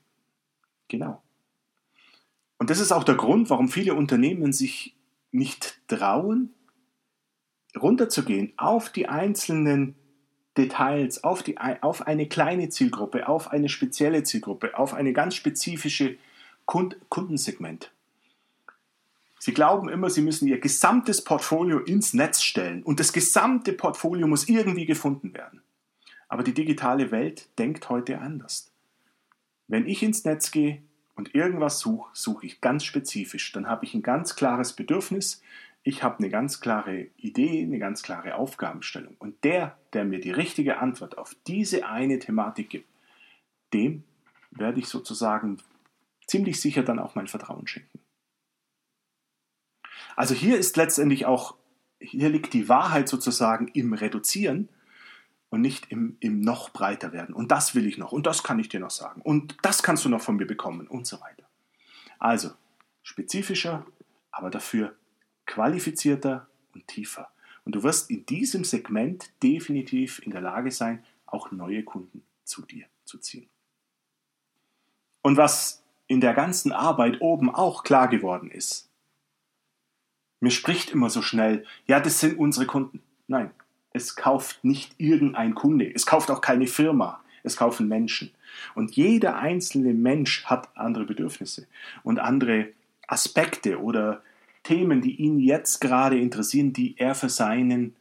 Genau. 0.88 1.22
Und 2.58 2.70
das 2.70 2.80
ist 2.80 2.92
auch 2.92 3.04
der 3.04 3.14
Grund, 3.14 3.50
warum 3.50 3.68
viele 3.68 3.94
Unternehmen 3.94 4.52
sich 4.52 4.96
nicht 5.30 5.80
trauen, 5.88 6.54
runterzugehen 7.80 8.52
auf 8.56 8.90
die 8.90 9.08
einzelnen 9.08 9.94
Details, 10.56 11.22
auf, 11.22 11.42
die, 11.42 11.58
auf 11.58 12.06
eine 12.06 12.26
kleine 12.26 12.68
Zielgruppe, 12.68 13.28
auf 13.28 13.52
eine 13.52 13.68
spezielle 13.68 14.24
Zielgruppe, 14.24 14.76
auf 14.76 14.92
eine 14.92 15.12
ganz 15.12 15.36
spezifische 15.36 16.18
Kundensegment. 16.66 17.92
Sie 19.38 19.54
glauben 19.54 19.88
immer, 19.88 20.10
sie 20.10 20.22
müssen 20.22 20.48
ihr 20.48 20.58
gesamtes 20.58 21.22
Portfolio 21.22 21.78
ins 21.78 22.12
Netz 22.12 22.42
stellen 22.42 22.82
und 22.82 22.98
das 22.98 23.12
gesamte 23.12 23.72
Portfolio 23.72 24.26
muss 24.26 24.48
irgendwie 24.48 24.84
gefunden 24.84 25.32
werden. 25.32 25.62
Aber 26.28 26.42
die 26.42 26.54
digitale 26.54 27.12
Welt 27.12 27.48
denkt 27.58 27.88
heute 27.88 28.18
anders. 28.18 28.72
Wenn 29.68 29.86
ich 29.86 30.02
ins 30.02 30.24
Netz 30.24 30.50
gehe 30.50 30.82
und 31.18 31.34
irgendwas 31.34 31.80
suche, 31.80 32.08
suche 32.12 32.46
ich 32.46 32.60
ganz 32.60 32.84
spezifisch. 32.84 33.50
Dann 33.50 33.66
habe 33.66 33.84
ich 33.84 33.92
ein 33.92 34.02
ganz 34.02 34.36
klares 34.36 34.72
Bedürfnis, 34.72 35.42
ich 35.82 36.04
habe 36.04 36.18
eine 36.18 36.28
ganz 36.28 36.60
klare 36.60 37.08
Idee, 37.16 37.62
eine 37.62 37.80
ganz 37.80 38.02
klare 38.02 38.36
Aufgabenstellung. 38.36 39.16
Und 39.18 39.42
der, 39.42 39.76
der 39.92 40.04
mir 40.04 40.20
die 40.20 40.30
richtige 40.30 40.78
Antwort 40.78 41.18
auf 41.18 41.34
diese 41.48 41.86
eine 41.86 42.20
Thematik 42.20 42.70
gibt, 42.70 42.88
dem 43.72 44.04
werde 44.52 44.78
ich 44.78 44.86
sozusagen 44.86 45.58
ziemlich 46.26 46.60
sicher 46.60 46.84
dann 46.84 47.00
auch 47.00 47.16
mein 47.16 47.26
Vertrauen 47.26 47.66
schenken. 47.66 47.98
Also 50.14 50.34
hier 50.34 50.56
ist 50.56 50.76
letztendlich 50.76 51.26
auch, 51.26 51.56
hier 51.98 52.28
liegt 52.28 52.52
die 52.52 52.68
Wahrheit 52.68 53.08
sozusagen 53.08 53.66
im 53.68 53.92
Reduzieren 53.92 54.68
und 55.50 55.60
nicht 55.60 55.90
im, 55.90 56.16
im 56.20 56.40
noch 56.40 56.70
breiter 56.70 57.12
werden. 57.12 57.34
Und 57.34 57.50
das 57.50 57.74
will 57.74 57.86
ich 57.86 57.98
noch 57.98 58.12
und 58.12 58.26
das 58.26 58.42
kann 58.42 58.58
ich 58.58 58.68
dir 58.68 58.80
noch 58.80 58.90
sagen 58.90 59.22
und 59.22 59.56
das 59.62 59.82
kannst 59.82 60.04
du 60.04 60.08
noch 60.08 60.20
von 60.20 60.36
mir 60.36 60.46
bekommen 60.46 60.86
und 60.86 61.06
so 61.06 61.20
weiter. 61.20 61.44
Also 62.18 62.50
spezifischer, 63.02 63.86
aber 64.30 64.50
dafür 64.50 64.94
qualifizierter 65.46 66.48
und 66.74 66.86
tiefer. 66.86 67.30
Und 67.64 67.74
du 67.74 67.82
wirst 67.82 68.10
in 68.10 68.26
diesem 68.26 68.64
Segment 68.64 69.30
definitiv 69.42 70.20
in 70.20 70.30
der 70.30 70.40
Lage 70.40 70.70
sein, 70.70 71.04
auch 71.26 71.50
neue 71.50 71.82
Kunden 71.82 72.22
zu 72.44 72.62
dir 72.62 72.86
zu 73.04 73.18
ziehen. 73.18 73.48
Und 75.22 75.36
was 75.36 75.82
in 76.06 76.20
der 76.20 76.34
ganzen 76.34 76.72
Arbeit 76.72 77.20
oben 77.20 77.54
auch 77.54 77.82
klar 77.82 78.08
geworden 78.08 78.50
ist, 78.50 78.88
mir 80.40 80.50
spricht 80.50 80.90
immer 80.90 81.10
so 81.10 81.20
schnell, 81.20 81.66
ja, 81.86 82.00
das 82.00 82.20
sind 82.20 82.38
unsere 82.38 82.66
Kunden. 82.66 83.02
Nein, 83.26 83.50
es 83.92 84.16
kauft 84.16 84.64
nicht 84.64 84.94
irgendein 84.98 85.54
Kunde, 85.54 85.90
es 85.92 86.06
kauft 86.06 86.30
auch 86.30 86.40
keine 86.40 86.66
Firma, 86.66 87.22
es 87.42 87.56
kaufen 87.56 87.88
Menschen. 87.88 88.30
Und 88.74 88.96
jeder 88.96 89.38
einzelne 89.38 89.94
Mensch 89.94 90.44
hat 90.44 90.76
andere 90.76 91.04
Bedürfnisse 91.04 91.66
und 92.02 92.18
andere 92.18 92.68
Aspekte 93.06 93.80
oder 93.80 94.22
Themen, 94.62 95.00
die 95.00 95.16
ihn 95.16 95.38
jetzt 95.38 95.80
gerade 95.80 96.18
interessieren, 96.18 96.72
die 96.72 96.98
er 96.98 97.14
für 97.14 97.28
seinen, 97.28 97.96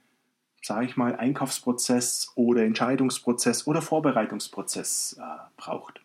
sage 0.61 0.85
ich 0.85 0.97
mal, 0.97 1.15
Einkaufsprozess 1.15 2.33
oder 2.35 2.63
Entscheidungsprozess 2.63 3.67
oder 3.67 3.81
Vorbereitungsprozess 3.81 5.17
äh, 5.19 5.23
braucht. 5.55 6.01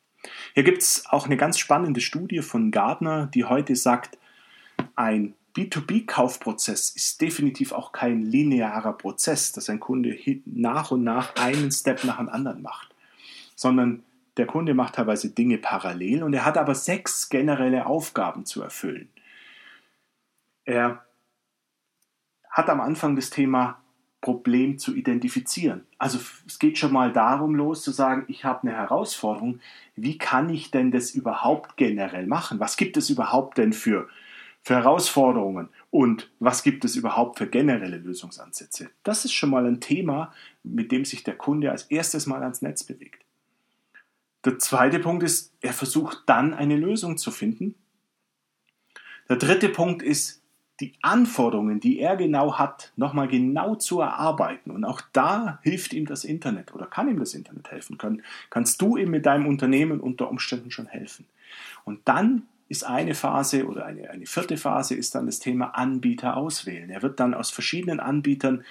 Hier 0.55 0.63
gibt 0.63 0.83
es 0.83 1.05
auch 1.09 1.27
eine 1.27 1.37
ganz 1.37 1.59
spannende 1.59 2.01
Studie 2.01 2.43
von 2.43 2.71
Gardner, 2.71 3.27
die 3.27 3.45
heute 3.45 3.75
sagt, 3.75 4.19
ein 4.95 5.35
B2B-Kaufprozess 5.55 6.91
ist 6.91 7.21
definitiv 7.21 7.73
auch 7.73 7.93
kein 7.93 8.23
linearer 8.23 8.95
Prozess, 8.95 9.53
dass 9.53 9.69
ein 9.69 9.81
Kunde 9.81 10.17
nach 10.47 10.91
und 10.91 11.05
nach 11.05 11.37
einen 11.37 11.71
Step 11.71 12.05
nach 12.05 12.19
dem 12.19 12.29
anderen 12.29 12.63
macht, 12.63 12.95
sondern 13.55 14.03
der 14.39 14.47
Kunde 14.47 14.73
macht 14.73 14.95
teilweise 14.95 15.31
Dinge 15.31 15.59
parallel 15.59 16.23
und 16.23 16.33
er 16.33 16.47
hat 16.47 16.57
aber 16.57 16.75
sechs 16.75 17.29
generelle 17.29 17.87
Aufgaben 17.87 18.47
zu 18.47 18.63
erfüllen. 18.63 19.11
Er 20.65 21.05
hat 22.49 22.71
am 22.71 22.81
Anfang 22.81 23.17
das 23.17 23.31
Thema 23.31 23.83
Problem 24.23 24.79
zu 24.79 24.95
identifizieren. 24.95 25.85
Also 25.99 26.19
es 26.47 26.59
geht 26.59 26.79
schon 26.79 26.93
mal 26.93 27.13
darum 27.13 27.55
los 27.55 27.83
zu 27.83 27.91
sagen, 27.91 28.25
ich 28.29 28.45
habe 28.45 28.63
eine 28.63 28.77
Herausforderung, 28.77 29.61
wie 29.97 30.17
kann 30.17 30.49
ich 30.49 30.71
denn 30.71 30.93
das 30.93 31.11
überhaupt 31.11 31.77
generell 31.77 32.27
machen? 32.27 32.61
Was 32.61 32.77
gibt 32.77 32.97
es 32.97 33.11
überhaupt 33.11 33.59
denn 33.59 33.73
für, 33.73 34.09
für 34.63 34.75
Herausforderungen 34.75 35.69
und 35.91 36.31
was 36.39 36.63
gibt 36.63 36.85
es 36.85 36.97
überhaupt 36.97 37.39
für 37.39 37.47
generelle 37.47 37.99
Lösungsansätze? 37.99 38.91
Das 39.03 39.25
ist 39.25 39.33
schon 39.33 39.51
mal 39.51 39.67
ein 39.67 39.81
Thema, 39.81 40.33
mit 40.63 40.93
dem 40.93 41.05
sich 41.05 41.25
der 41.25 41.37
Kunde 41.37 41.71
als 41.71 41.85
erstes 41.85 42.27
mal 42.27 42.43
ans 42.43 42.63
Netz 42.63 42.85
bewegt. 42.85 43.25
Der 44.45 44.59
zweite 44.59 44.99
Punkt 44.99 45.23
ist, 45.23 45.53
er 45.61 45.73
versucht 45.73 46.23
dann 46.27 46.55
eine 46.55 46.77
Lösung 46.77 47.17
zu 47.17 47.31
finden. 47.31 47.75
Der 49.29 49.37
dritte 49.37 49.69
Punkt 49.69 50.03
ist, 50.03 50.43
die 50.81 50.95
Anforderungen, 51.01 51.79
die 51.79 52.01
er 52.01 52.17
genau 52.17 52.59
hat, 52.59 52.93
nochmal 52.97 53.29
genau 53.29 53.77
zu 53.77 54.01
erarbeiten. 54.01 54.73
Und 54.73 54.85
auch 54.85 55.01
da 55.13 55.61
hilft 55.63 55.93
ihm 55.93 56.07
das 56.07 56.25
Internet 56.25 56.75
oder 56.75 56.87
kann 56.87 57.09
ihm 57.09 57.21
das 57.21 57.35
Internet 57.35 57.71
helfen 57.71 57.99
können. 57.99 58.23
Kannst 58.51 58.83
du 58.83 58.97
ihm 58.97 59.11
mit 59.11 59.27
deinem 59.27 59.47
Unternehmen 59.47 60.01
unter 60.01 60.29
Umständen 60.29 60.73
schon 60.73 60.87
helfen. 60.87 61.27
Und 61.85 62.01
dann 62.07 62.49
ist 62.73 62.85
eine 62.85 63.15
Phase 63.15 63.67
oder 63.67 63.85
eine, 63.85 64.09
eine 64.09 64.25
vierte 64.25 64.57
Phase 64.57 64.95
ist 64.95 65.15
dann 65.15 65.27
das 65.27 65.41
Thema 65.41 65.77
Anbieter 65.77 66.39
auswählen. 66.39 66.89
Er 66.89 67.03
wird 67.03 67.21
dann 67.21 67.35
aus 67.35 67.51
verschiedenen 67.51 68.01
Anbietern, 68.01 68.65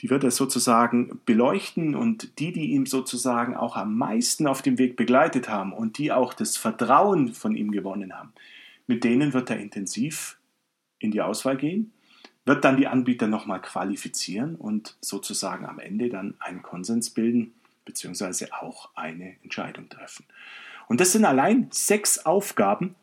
die 0.00 0.08
wird 0.08 0.22
er 0.22 0.30
sozusagen 0.30 1.20
beleuchten 1.26 1.96
und 1.96 2.38
die, 2.38 2.52
die 2.52 2.70
ihm 2.70 2.86
sozusagen 2.86 3.56
auch 3.56 3.76
am 3.76 3.98
meisten 3.98 4.46
auf 4.46 4.62
dem 4.62 4.78
Weg 4.78 4.94
begleitet 4.94 5.48
haben 5.48 5.72
und 5.72 5.98
die 5.98 6.12
auch 6.12 6.32
das 6.32 6.56
Vertrauen 6.56 7.34
von 7.34 7.56
ihm 7.56 7.72
gewonnen 7.72 8.16
haben, 8.16 8.32
mit 8.86 9.02
denen 9.02 9.32
wird 9.32 9.50
er 9.50 9.58
intensiv 9.58 10.38
in 11.00 11.10
die 11.10 11.20
Auswahl 11.20 11.56
gehen, 11.56 11.92
wird 12.44 12.64
dann 12.64 12.76
die 12.76 12.86
Anbieter 12.86 13.26
nochmal 13.26 13.60
qualifizieren 13.60 14.54
und 14.54 14.96
sozusagen 15.00 15.66
am 15.66 15.80
Ende 15.80 16.08
dann 16.08 16.34
einen 16.38 16.62
Konsens 16.62 17.10
bilden, 17.10 17.52
beziehungsweise 17.84 18.52
auch 18.52 18.90
eine 18.94 19.34
Entscheidung 19.42 19.88
treffen. 19.88 20.24
Und 20.86 21.00
das 21.00 21.10
sind 21.10 21.24
allein 21.24 21.66
sechs 21.72 22.24
Aufgaben, 22.24 22.94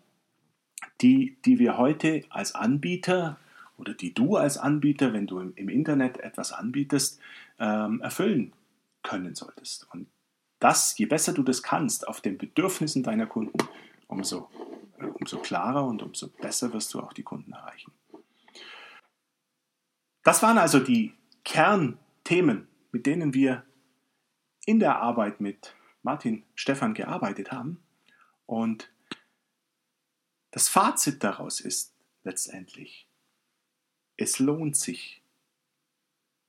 die, 1.02 1.38
die 1.46 1.60
wir 1.60 1.78
heute 1.78 2.24
als 2.30 2.56
Anbieter 2.56 3.38
oder 3.78 3.94
die 3.94 4.14
du 4.14 4.38
als 4.38 4.58
Anbieter, 4.58 5.14
wenn 5.14 5.28
du 5.28 5.40
im, 5.40 5.70
Internet 5.70 6.18
etwas 6.18 6.52
anbietest, 6.52 7.20
ähm, 7.60 8.02
erfüllen 8.02 8.54
können 9.04 9.36
solltest. 9.36 9.88
Und 9.92 10.08
das, 10.60 10.98
je 10.98 11.06
besser 11.06 11.34
du 11.34 11.44
das 11.44 11.62
kannst, 11.62 12.08
auf 12.08 12.22
den 12.22 12.38
Bedürfnissen 12.38 13.04
deiner 13.04 13.26
Kunden, 13.26 13.58
umso 14.08 14.50
umso 15.26 15.40
klarer 15.40 15.86
und 15.86 16.02
umso 16.04 16.28
besser 16.30 16.74
wirst 16.74 16.94
du 16.94 17.00
auch 17.00 17.14
die 17.14 17.24
Kunden 17.24 17.54
erreichen. 17.54 17.92
Das 20.24 20.42
waren 20.42 20.58
also 20.58 20.80
die 20.80 21.14
Kernthemen, 21.44 22.68
mit 22.92 23.06
denen 23.06 23.34
wir 23.34 23.64
in 24.66 24.80
der 24.80 25.00
Arbeit 25.00 25.42
mit 25.42 25.76
Martin 26.02 26.44
Stefan 26.56 26.94
gearbeitet 26.94 27.52
haben. 27.52 27.80
Und 28.46 28.92
das 30.56 30.70
Fazit 30.70 31.22
daraus 31.22 31.60
ist 31.60 31.92
letztendlich, 32.24 33.10
es 34.16 34.40
lohnt 34.40 34.78
sich, 34.78 35.22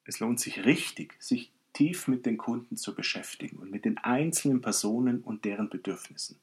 es 0.05 0.21
lohnt 0.21 0.38
sich 0.38 0.64
richtig, 0.64 1.16
sich 1.19 1.51
tief 1.73 2.07
mit 2.07 2.25
den 2.25 2.37
Kunden 2.37 2.77
zu 2.77 2.95
beschäftigen 2.95 3.57
und 3.57 3.73
mit 3.73 3.85
den 3.85 3.99
einzelnen 3.99 4.61
Personen 4.61 5.23
und 5.23 5.45
deren 5.45 5.69
Bedürfnissen. 5.69 6.38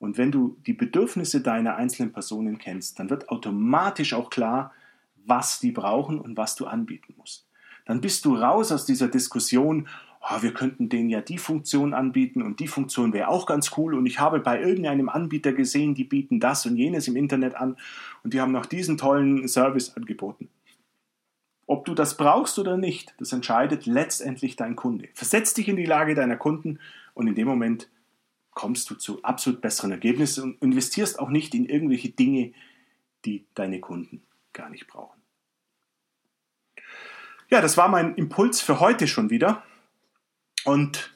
Und 0.00 0.18
wenn 0.18 0.30
du 0.30 0.58
die 0.66 0.74
Bedürfnisse 0.74 1.40
deiner 1.40 1.76
einzelnen 1.76 2.12
Personen 2.12 2.58
kennst, 2.58 2.98
dann 2.98 3.08
wird 3.08 3.30
automatisch 3.30 4.12
auch 4.12 4.28
klar, 4.28 4.74
was 5.24 5.60
die 5.60 5.72
brauchen 5.72 6.20
und 6.20 6.36
was 6.36 6.56
du 6.56 6.66
anbieten 6.66 7.14
musst. 7.16 7.48
Dann 7.86 8.02
bist 8.02 8.26
du 8.26 8.36
raus 8.36 8.70
aus 8.70 8.84
dieser 8.84 9.08
Diskussion, 9.08 9.88
oh, 10.22 10.42
wir 10.42 10.54
könnten 10.54 10.88
denen 10.88 11.10
ja 11.10 11.20
die 11.20 11.38
Funktion 11.38 11.94
anbieten 11.94 12.42
und 12.42 12.60
die 12.60 12.68
Funktion 12.68 13.12
wäre 13.12 13.28
auch 13.28 13.46
ganz 13.46 13.72
cool 13.76 13.94
und 13.94 14.06
ich 14.06 14.20
habe 14.20 14.40
bei 14.40 14.60
irgendeinem 14.60 15.08
Anbieter 15.08 15.52
gesehen, 15.52 15.94
die 15.94 16.04
bieten 16.04 16.40
das 16.40 16.64
und 16.66 16.76
jenes 16.76 17.08
im 17.08 17.16
Internet 17.16 17.54
an 17.54 17.76
und 18.22 18.32
die 18.32 18.40
haben 18.40 18.52
noch 18.52 18.66
diesen 18.66 18.96
tollen 18.96 19.48
Service 19.48 19.96
angeboten. 19.96 20.48
Ob 21.66 21.84
du 21.84 21.94
das 21.94 22.16
brauchst 22.16 22.58
oder 22.58 22.76
nicht, 22.76 23.14
das 23.18 23.32
entscheidet 23.32 23.86
letztendlich 23.86 24.56
dein 24.56 24.76
Kunde. 24.76 25.08
Versetz 25.14 25.54
dich 25.54 25.68
in 25.68 25.76
die 25.76 25.86
Lage 25.86 26.14
deiner 26.14 26.36
Kunden 26.36 26.78
und 27.14 27.26
in 27.26 27.34
dem 27.34 27.48
Moment 27.48 27.88
kommst 28.52 28.90
du 28.90 28.94
zu 28.94 29.22
absolut 29.22 29.60
besseren 29.60 29.90
Ergebnissen 29.90 30.42
und 30.42 30.62
investierst 30.62 31.18
auch 31.18 31.30
nicht 31.30 31.54
in 31.54 31.64
irgendwelche 31.64 32.10
Dinge, 32.10 32.52
die 33.24 33.46
deine 33.54 33.80
Kunden 33.80 34.22
gar 34.52 34.68
nicht 34.68 34.86
brauchen. 34.86 35.20
Ja, 37.48 37.60
das 37.60 37.76
war 37.76 37.88
mein 37.88 38.14
Impuls 38.16 38.60
für 38.60 38.80
heute 38.80 39.06
schon 39.06 39.30
wieder. 39.30 39.62
Und 40.64 41.12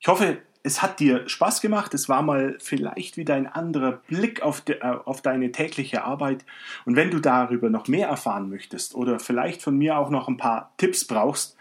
ich 0.00 0.08
hoffe, 0.08 0.38
es 0.62 0.82
hat 0.82 1.00
dir 1.00 1.28
Spaß 1.28 1.60
gemacht. 1.60 1.94
Es 1.94 2.08
war 2.08 2.22
mal 2.22 2.56
vielleicht 2.60 3.16
wieder 3.16 3.34
ein 3.34 3.46
anderer 3.46 3.92
Blick 3.92 4.42
auf, 4.42 4.60
de, 4.60 4.80
äh, 4.80 4.96
auf 5.04 5.22
deine 5.22 5.52
tägliche 5.52 6.04
Arbeit. 6.04 6.44
Und 6.84 6.96
wenn 6.96 7.10
du 7.10 7.20
darüber 7.20 7.70
noch 7.70 7.88
mehr 7.88 8.08
erfahren 8.08 8.48
möchtest 8.50 8.94
oder 8.94 9.18
vielleicht 9.18 9.62
von 9.62 9.76
mir 9.76 9.98
auch 9.98 10.10
noch 10.10 10.28
ein 10.28 10.36
paar 10.36 10.72
Tipps 10.76 11.06
brauchst, 11.06 11.56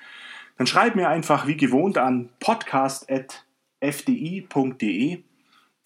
dann 0.58 0.68
schreib 0.68 0.96
mir 0.96 1.10
einfach 1.10 1.48
wie 1.48 1.58
gewohnt 1.58 1.98
an 1.98 2.30
podcast@ 2.40 3.48
fdi.de. 3.80 5.24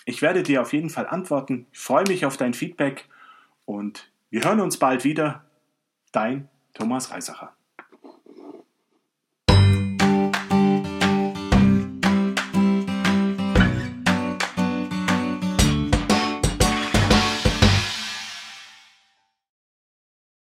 Ich 0.06 0.22
werde 0.22 0.44
dir 0.44 0.62
auf 0.62 0.74
jeden 0.74 0.90
Fall 0.90 1.08
antworten. 1.08 1.68
Ich 1.72 1.80
freue 1.80 2.08
mich 2.08 2.26
auf 2.26 2.38
dein 2.38 2.54
Feedback 2.54 3.08
und 3.66 4.12
wir 4.30 4.44
hören 4.44 4.62
uns 4.62 4.78
bald 4.78 5.04
wieder. 5.04 5.46
Dein 6.12 6.50
Thomas 6.74 7.12
Reisacher. 7.12 7.54